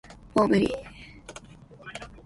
[0.33, 0.73] もう無理